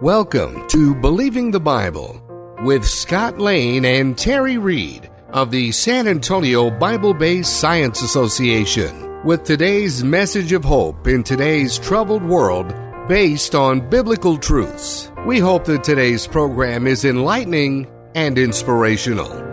[0.00, 2.22] Welcome to Believing the Bible
[2.64, 9.44] with Scott Lane and Terry Reed of the San Antonio Bible Based Science Association with
[9.44, 12.74] today's message of hope in today's troubled world
[13.08, 15.12] based on biblical truths.
[15.26, 19.49] We hope that today's program is enlightening and inspirational.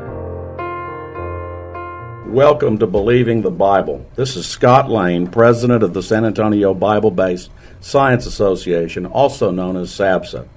[2.37, 4.05] Welcome to Believing the Bible.
[4.13, 7.49] This is Scott Lane, president of the San Antonio Bible Based
[7.81, 10.47] Science Association, also known as SABSA.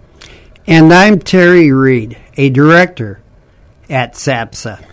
[0.67, 3.23] And I'm Terry Reed, a director
[3.89, 4.85] at SABSA.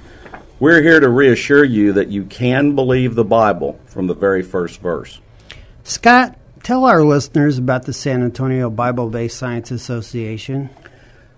[0.62, 4.80] We're here to reassure you that you can believe the Bible from the very first
[4.80, 5.20] verse.
[5.84, 10.70] Scott, tell our listeners about the San Antonio Bible Based Science Association.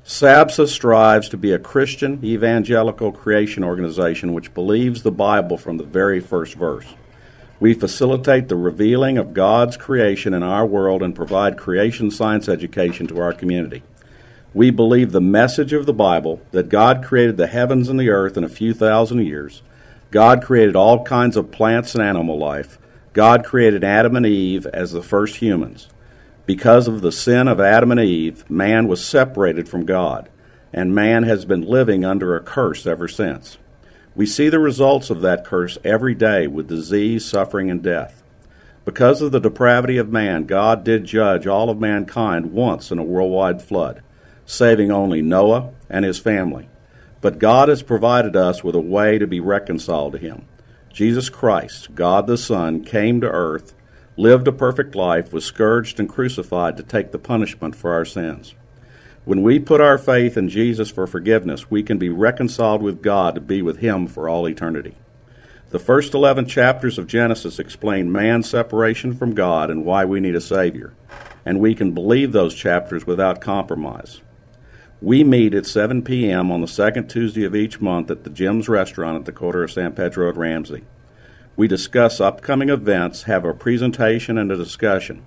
[0.10, 5.84] SABSA strives to be a Christian evangelical creation organization which believes the Bible from the
[5.84, 6.96] very first verse.
[7.60, 13.06] We facilitate the revealing of God's creation in our world and provide creation science education
[13.06, 13.84] to our community.
[14.52, 18.36] We believe the message of the Bible that God created the heavens and the earth
[18.36, 19.62] in a few thousand years.
[20.10, 22.80] God created all kinds of plants and animal life.
[23.14, 25.88] God created Adam and Eve as the first humans.
[26.50, 30.30] Because of the sin of Adam and Eve, man was separated from God,
[30.74, 33.60] and man has been living under a curse ever since.
[34.16, 38.24] We see the results of that curse every day with disease, suffering, and death.
[38.84, 43.04] Because of the depravity of man, God did judge all of mankind once in a
[43.04, 44.02] worldwide flood,
[44.48, 46.68] saving only Noah and his family.
[47.22, 50.48] But God has provided us with a way to be reconciled to Him.
[50.92, 53.76] Jesus Christ, God the Son, came to earth,
[54.20, 58.54] lived a perfect life, was scourged and crucified to take the punishment for our sins.
[59.24, 63.36] When we put our faith in Jesus for forgiveness, we can be reconciled with God
[63.36, 64.96] to be with Him for all eternity.
[65.70, 70.36] The first 11 chapters of Genesis explain man's separation from God and why we need
[70.36, 70.94] a Savior,
[71.46, 74.20] and we can believe those chapters without compromise.
[75.02, 76.52] We meet at 7 p.m.
[76.52, 79.72] on the second Tuesday of each month at the Jim's Restaurant at the corner of
[79.72, 80.84] San Pedro at Ramsey.
[81.60, 85.26] We discuss upcoming events, have a presentation, and a discussion.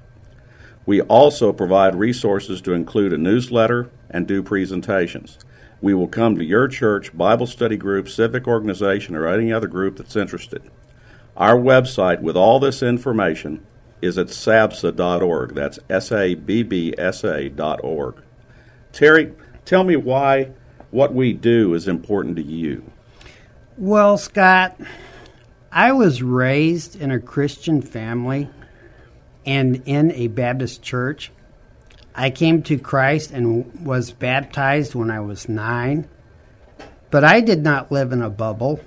[0.87, 5.38] We also provide resources to include a newsletter and do presentations.
[5.82, 9.98] We will come to your church, Bible study group, civic organization, or any other group
[9.98, 10.62] that's interested.
[11.37, 13.66] Our website with all this information
[14.00, 15.54] is at sabsa.org.
[15.54, 18.22] That's S A B B S A.org.
[18.91, 19.34] Terry,
[19.66, 20.53] tell me why
[20.91, 22.91] what we do is important to you.
[23.76, 24.81] Well, Scott,
[25.75, 28.50] I was raised in a Christian family
[29.47, 31.33] and in a Baptist church.
[32.15, 36.10] I came to Christ and was baptized when I was nine,
[37.10, 38.81] but I did not live in a bubble.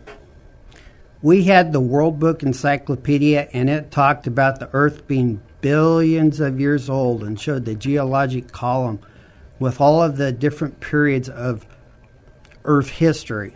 [1.24, 6.60] We had the World Book Encyclopedia, and it talked about the Earth being billions of
[6.60, 9.00] years old and showed the geologic column
[9.58, 11.66] with all of the different periods of
[12.64, 13.56] Earth history.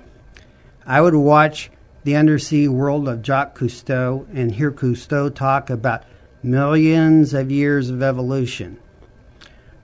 [0.84, 1.70] I would watch
[2.04, 6.04] the undersea world of Jacques Cousteau and hear Cousteau talk about
[6.42, 8.80] millions of years of evolution.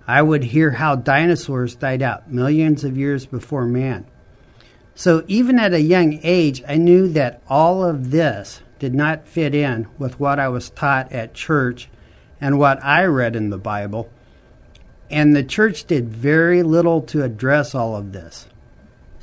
[0.07, 4.05] I would hear how dinosaurs died out millions of years before man.
[4.93, 9.53] So even at a young age, I knew that all of this did not fit
[9.53, 11.89] in with what I was taught at church
[12.39, 14.09] and what I read in the Bible.
[15.09, 18.47] And the church did very little to address all of this.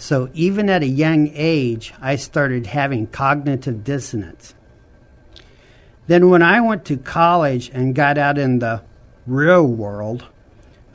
[0.03, 4.53] So even at a young age, I started having cognitive dissonance.
[6.09, 8.83] Then, when I went to college and got out in the
[9.29, 10.27] real world,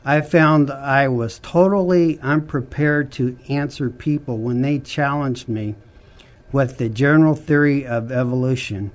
[0.04, 5.74] I found I was totally unprepared to answer people when they challenged me
[6.52, 8.90] with the general theory of evolution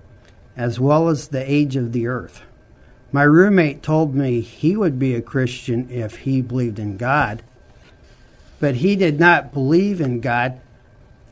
[0.56, 2.44] as well as the age of the earth.
[3.12, 7.42] My roommate told me he would be a Christian if he believed in God,
[8.64, 10.58] but he did not believe in God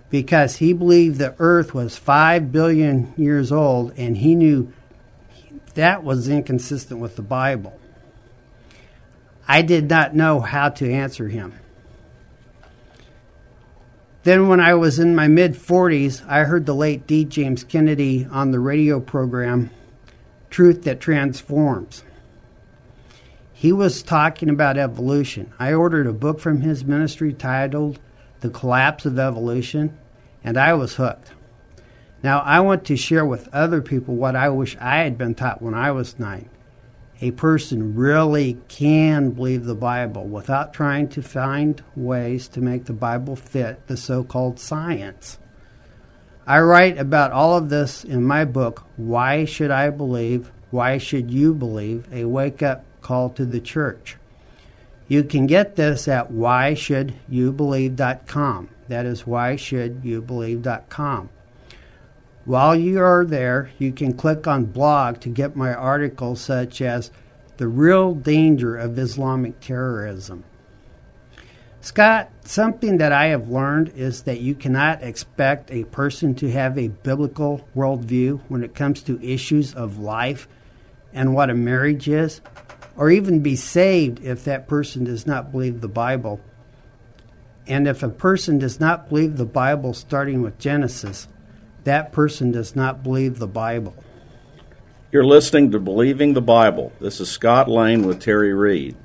[0.09, 4.73] because he believed the earth was 5 billion years old and he knew
[5.75, 7.79] that was inconsistent with the Bible.
[9.47, 11.53] I did not know how to answer him.
[14.23, 17.23] Then, when I was in my mid 40s, I heard the late D.
[17.23, 19.69] James Kennedy on the radio program
[20.49, 22.03] Truth That Transforms.
[23.61, 25.53] He was talking about evolution.
[25.59, 27.99] I ordered a book from his ministry titled
[28.39, 29.95] The Collapse of Evolution,
[30.43, 31.33] and I was hooked.
[32.23, 35.61] Now, I want to share with other people what I wish I had been taught
[35.61, 36.49] when I was nine.
[37.21, 42.93] A person really can believe the Bible without trying to find ways to make the
[42.93, 45.37] Bible fit the so called science.
[46.47, 50.51] I write about all of this in my book, Why Should I Believe?
[50.71, 52.11] Why Should You Believe?
[52.11, 54.15] A Wake Up Call to the Church.
[55.07, 58.69] You can get this at whyshouldyoubelieve.com.
[58.87, 61.29] That is whyshouldyoubelieve.com.
[62.45, 67.11] While you are there, you can click on blog to get my articles such as
[67.57, 70.43] The Real Danger of Islamic Terrorism.
[71.81, 76.77] Scott, something that I have learned is that you cannot expect a person to have
[76.77, 80.47] a biblical worldview when it comes to issues of life
[81.11, 82.39] and what a marriage is,
[83.01, 86.39] or even be saved if that person does not believe the Bible.
[87.65, 91.27] And if a person does not believe the Bible starting with Genesis,
[91.83, 93.95] that person does not believe the Bible.
[95.11, 96.93] You're listening to Believing the Bible.
[97.01, 98.95] This is Scott Lane with Terry Reed.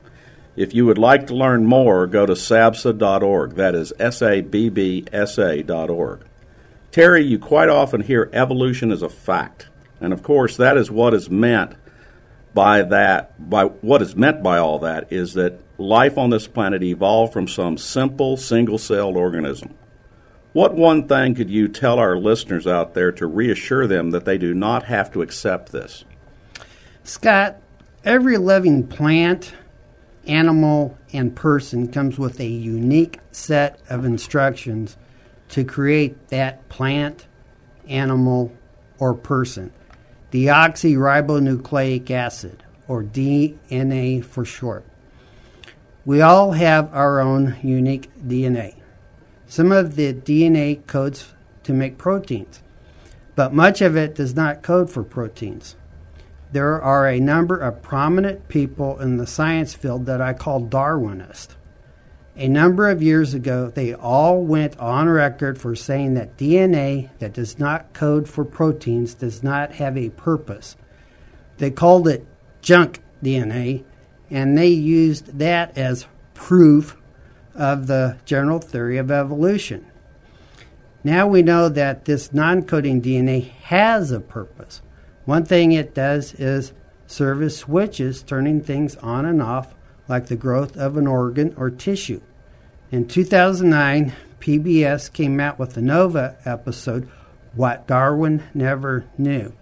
[0.56, 3.54] If you would like to learn more, go to sabsa.org.
[3.54, 6.20] That is S A B B S A.org.
[6.92, 9.68] Terry, you quite often hear evolution as a fact.
[10.02, 11.76] And of course, that is what is meant
[12.56, 16.82] by that, by what is meant by all that is that life on this planet
[16.82, 19.74] evolved from some simple single celled organism.
[20.54, 24.38] What one thing could you tell our listeners out there to reassure them that they
[24.38, 26.06] do not have to accept this?
[27.04, 27.58] Scott,
[28.04, 29.52] every living plant,
[30.26, 34.96] animal, and person comes with a unique set of instructions
[35.50, 37.26] to create that plant,
[37.86, 38.50] animal,
[38.98, 39.74] or person.
[40.32, 44.84] Deoxyribonucleic acid, or DNA for short.
[46.04, 48.74] We all have our own unique DNA.
[49.46, 51.32] Some of the DNA codes
[51.64, 52.62] to make proteins,
[53.34, 55.76] but much of it does not code for proteins.
[56.52, 61.48] There are a number of prominent people in the science field that I call Darwinist.
[62.38, 67.32] A number of years ago, they all went on record for saying that DNA that
[67.32, 70.76] does not code for proteins does not have a purpose.
[71.56, 72.26] They called it
[72.60, 73.84] junk DNA,
[74.30, 76.98] and they used that as proof
[77.54, 79.86] of the general theory of evolution.
[81.02, 84.82] Now we know that this non coding DNA has a purpose.
[85.24, 86.74] One thing it does is
[87.06, 89.75] serve as switches, turning things on and off,
[90.08, 92.20] like the growth of an organ or tissue.
[92.90, 97.08] In 2009, PBS came out with the Nova episode,
[97.54, 99.52] What Darwin Never Knew.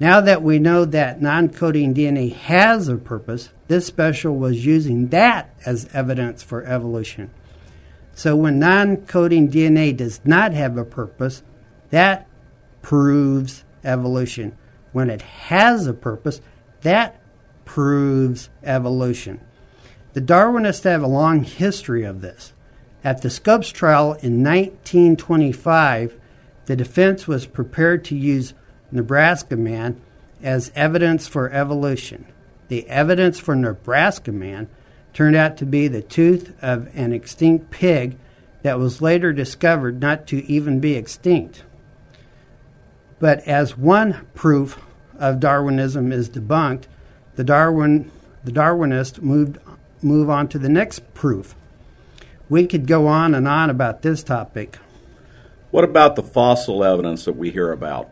[0.00, 5.08] Now that we know that non coding DNA has a purpose, this special was using
[5.08, 7.30] that as evidence for evolution.
[8.14, 11.42] So when non coding DNA does not have a purpose,
[11.90, 12.26] that
[12.82, 14.56] proves evolution.
[14.92, 16.40] When it has a purpose,
[16.82, 17.20] that
[17.64, 19.40] proves evolution.
[20.12, 22.52] The Darwinists have a long history of this.
[23.02, 26.18] At the Scopes trial in 1925,
[26.66, 28.54] the defense was prepared to use
[28.90, 30.00] Nebraska Man
[30.42, 32.26] as evidence for evolution.
[32.68, 34.68] The evidence for Nebraska Man
[35.12, 38.16] turned out to be the tooth of an extinct pig
[38.62, 41.64] that was later discovered not to even be extinct.
[43.18, 44.80] But as one proof
[45.18, 46.84] of Darwinism is debunked,
[47.36, 48.10] the Darwin
[48.44, 49.58] the Darwinists moved
[50.02, 51.54] move on to the next proof.
[52.48, 54.78] We could go on and on about this topic.
[55.70, 58.10] What about the fossil evidence that we hear about?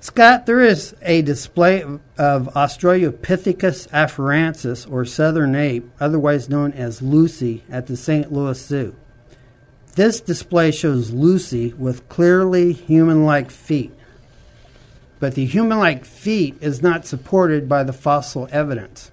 [0.00, 7.62] Scott, there is a display of Australopithecus afarensis, or southern ape, otherwise known as Lucy,
[7.70, 8.32] at the St.
[8.32, 8.96] Louis Zoo.
[9.94, 13.92] This display shows Lucy with clearly human like feet.
[15.22, 19.12] But the human like feet is not supported by the fossil evidence.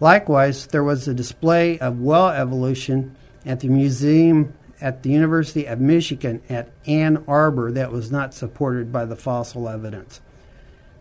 [0.00, 3.14] Likewise, there was a display of well evolution
[3.46, 8.90] at the Museum at the University of Michigan at Ann Arbor that was not supported
[8.90, 10.20] by the fossil evidence.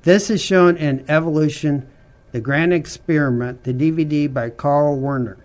[0.03, 1.88] This is shown in Evolution,
[2.34, 5.38] the Grand Experiment, the DVD by Carl Werner.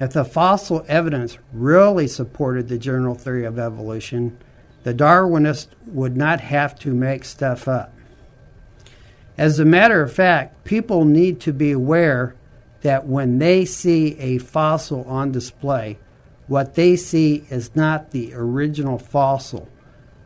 [0.00, 4.36] If the fossil evidence really supported the general theory of evolution,
[4.84, 7.92] the Darwinists would not have to make stuff up.
[9.36, 12.36] As a matter of fact, people need to be aware
[12.82, 15.98] that when they see a fossil on display,
[16.46, 19.68] what they see is not the original fossil.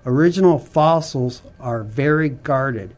[0.04, 2.94] Original fossils are very guarded.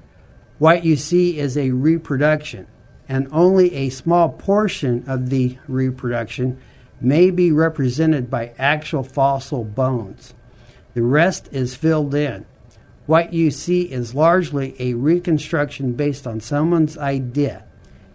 [0.58, 2.66] What you see is a reproduction,
[3.08, 6.58] and only a small portion of the reproduction
[7.00, 10.34] may be represented by actual fossil bones.
[10.94, 12.46] The rest is filled in.
[13.06, 17.64] What you see is largely a reconstruction based on someone's idea.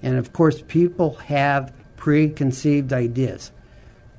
[0.01, 3.51] And of course, people have preconceived ideas.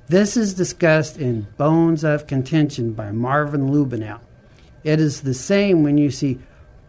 [0.09, 4.21] This is discussed in Bones of Contention by Marvin Lubenow.
[4.85, 6.39] It is the same when you see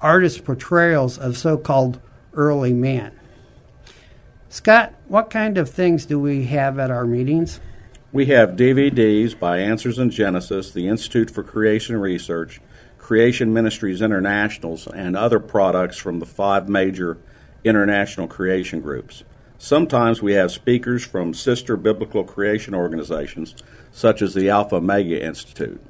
[0.01, 1.99] artist portrayals of so called
[2.33, 3.11] early man.
[4.49, 7.59] Scott, what kind of things do we have at our meetings?
[8.13, 12.61] We have DVDs by Answers in Genesis, the Institute for Creation Research,
[12.97, 17.17] Creation Ministries Internationals, and other products from the five major
[17.65, 19.25] international creation groups.
[19.57, 23.53] Sometimes we have speakers from sister biblical creation organizations,
[23.91, 25.81] such as the Alpha Omega Institute.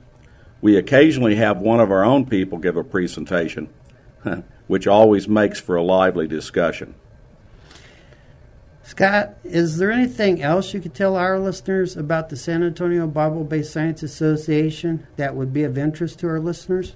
[0.59, 3.69] We occasionally have one of our own people give a presentation,
[4.65, 6.95] which always makes for a lively discussion.
[8.87, 13.43] Scott, is there anything else you could tell our listeners about the San Antonio Bible
[13.43, 16.93] Based Science Association that would be of interest to our listeners?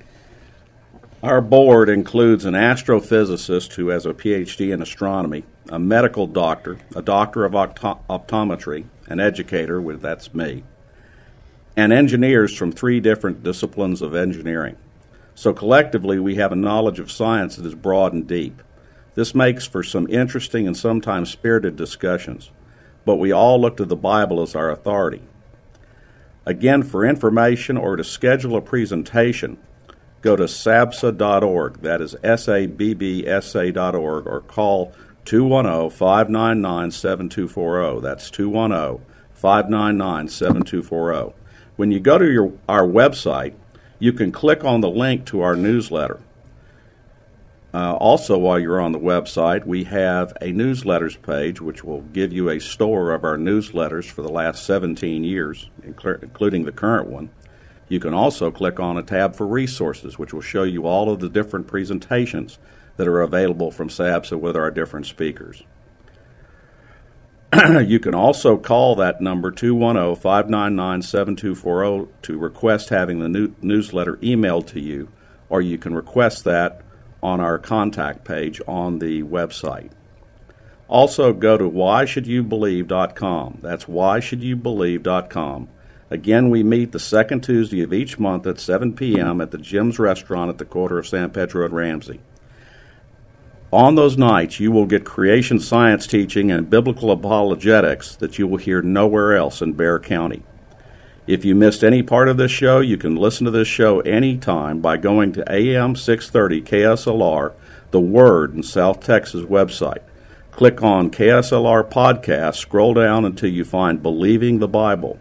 [1.22, 7.02] Our board includes an astrophysicist who has a PhD in astronomy, a medical doctor, a
[7.02, 10.64] doctor of opto- optometry, an educator, that's me,
[11.76, 14.78] and engineers from three different disciplines of engineering.
[15.36, 18.62] So collectively, we have a knowledge of science that is broad and deep.
[19.14, 22.52] This makes for some interesting and sometimes spirited discussions,
[23.06, 25.22] but we all look to the Bible as our authority.
[26.46, 29.58] Again, for information or to schedule a presentation,
[30.22, 34.94] go to sabsa.org, that is S A B B S A.org, or call
[35.26, 38.02] 210 599 7240.
[38.02, 41.36] That's 210 599 7240.
[41.76, 43.54] When you go to your, our website,
[44.00, 46.20] you can click on the link to our newsletter.
[47.74, 52.34] Uh, also, while you're on the website, we have a newsletters page which will give
[52.34, 57.30] you a store of our newsletters for the last 17 years, including the current one.
[57.88, 61.20] You can also click on a tab for resources, which will show you all of
[61.20, 62.58] the different presentations
[62.98, 65.64] that are available from SABSA with our different speakers.
[67.86, 74.18] you can also call that number 210 599 7240 to request having the new- newsletter
[74.18, 75.10] emailed to you,
[75.50, 76.82] or you can request that
[77.22, 79.92] on our contact page on the website.
[80.88, 83.60] Also, go to whyshouldyoubelieve.com.
[83.62, 85.70] That's whyshouldyoubelieve.com.
[86.10, 89.40] Again, we meet the second Tuesday of each month at 7 p.m.
[89.40, 92.20] at the Jim's Restaurant at the corner of San Pedro and Ramsey.
[93.72, 98.58] On those nights, you will get creation science teaching and biblical apologetics that you will
[98.58, 100.44] hear nowhere else in Bexar County.
[101.28, 104.82] If you missed any part of this show, you can listen to this show anytime
[104.82, 107.54] by going to AM 630 KSLR,
[107.92, 110.02] the Word in South Texas website.
[110.52, 115.20] Click on KSLR Podcast, scroll down until you find Believing the Bible.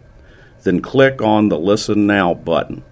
[0.62, 2.82] Then click on the Listen Now button.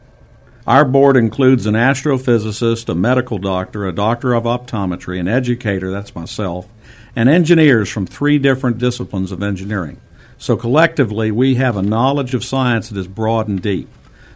[0.66, 6.14] Our board includes an astrophysicist, a medical doctor, a doctor of optometry, an educator, that's
[6.14, 6.68] myself,
[7.16, 9.98] and engineers from three different disciplines of engineering.
[10.38, 13.88] So collectively, we have a knowledge of science that is broad and deep.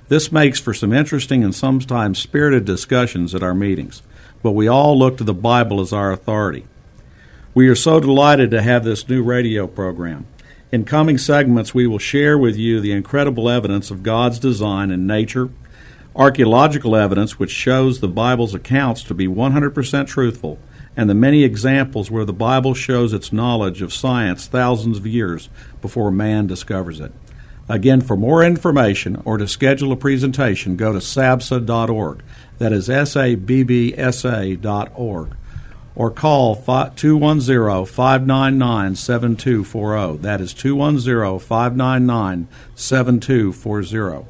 [0.08, 4.02] This makes for some interesting and sometimes spirited discussions at our meetings,
[4.42, 6.66] but we all look to the Bible as our authority.
[7.54, 10.26] We are so delighted to have this new radio program.
[10.72, 15.06] In coming segments, we will share with you the incredible evidence of God's design in
[15.06, 15.50] nature,
[16.16, 20.58] archaeological evidence which shows the Bible's accounts to be 100% truthful,
[20.96, 25.48] and the many examples where the Bible shows its knowledge of science thousands of years
[25.82, 27.12] before man discovers it.
[27.68, 32.22] Again, for more information or to schedule a presentation, go to sabsa.org.
[32.58, 35.36] That is S A B B S A dot org.
[35.94, 40.22] Or call 210 599 7240.
[40.22, 44.26] That is 210 599 7240.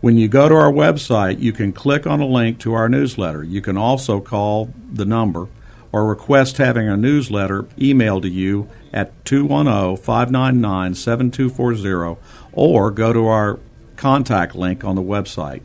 [0.00, 3.42] When you go to our website, you can click on a link to our newsletter.
[3.42, 5.48] You can also call the number
[5.92, 12.20] or request having a newsletter emailed to you at 210 599 7240
[12.52, 13.58] or go to our
[13.96, 15.62] contact link on the website.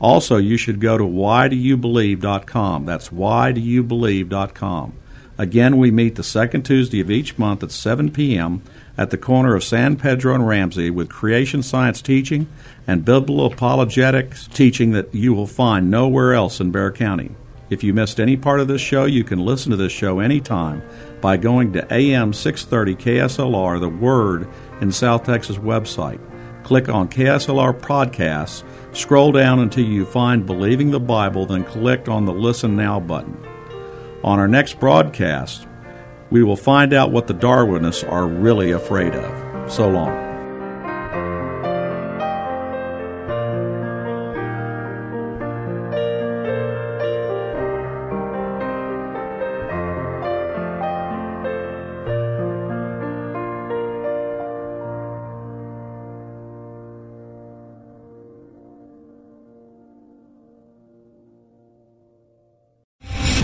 [0.00, 2.84] Also, you should go to whydoyoubelieve.com.
[2.84, 4.92] That's whydoyoubelieve.com.
[5.38, 8.62] Again, we meet the second Tuesday of each month at 7 p.m.
[8.98, 12.48] at the corner of San Pedro and Ramsey with creation science teaching
[12.86, 17.30] and biblical apologetics teaching that you will find nowhere else in Bexar County.
[17.72, 20.82] If you missed any part of this show, you can listen to this show anytime
[21.22, 24.46] by going to AM 630 KSLR, the Word,
[24.82, 26.20] in South Texas website.
[26.64, 28.62] Click on KSLR Podcasts,
[28.94, 33.42] scroll down until you find Believing the Bible, then click on the Listen Now button.
[34.22, 35.66] On our next broadcast,
[36.28, 39.72] we will find out what the Darwinists are really afraid of.
[39.72, 40.21] So long.